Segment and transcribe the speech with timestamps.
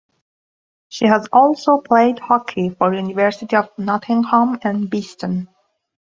[0.89, 5.47] She has also played hockey for University of Nottingham and Beeston.